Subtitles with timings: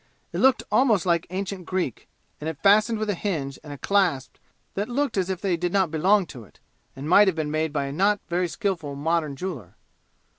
[0.33, 2.07] It looked almost like ancient Greek,
[2.39, 4.37] and it fastened with a hinge and clasp
[4.73, 6.59] that looked as if they did not belong to it,
[6.95, 9.75] and might have been made by a not very skillful modern jeweler.